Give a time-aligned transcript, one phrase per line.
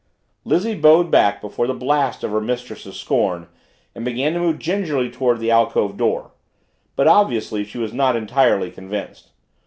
[0.45, 3.47] Lizzie bowed before the blast of her mistress's scorn
[3.93, 6.31] and began to move gingerly toward the alcove door.
[6.95, 9.29] But obviously she was not entirely convinced.